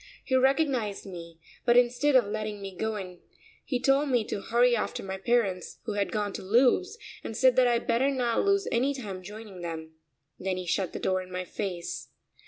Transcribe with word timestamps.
He 0.23 0.35
recognised 0.35 1.05
me, 1.05 1.37
but 1.63 1.77
instead 1.77 2.15
of 2.15 2.25
letting 2.25 2.59
me 2.59 2.75
go 2.75 2.95
in 2.95 3.19
he 3.63 3.79
told 3.79 4.09
me 4.09 4.23
to 4.23 4.41
hurry 4.41 4.75
after 4.75 5.03
my 5.03 5.19
parents, 5.19 5.77
who 5.83 5.93
had 5.93 6.11
gone 6.11 6.33
to 6.33 6.41
Lewes, 6.41 6.97
and 7.23 7.37
said 7.37 7.55
that 7.55 7.67
I'd 7.67 7.85
better 7.85 8.09
not 8.09 8.43
lose 8.43 8.67
any 8.71 8.95
time 8.95 9.21
joining 9.21 9.61
them. 9.61 9.91
Then 10.39 10.57
he 10.57 10.65
shut 10.65 10.93
the 10.93 10.97
door 10.99 11.21
in 11.21 11.31
my 11.31 11.45
face. 11.45 12.07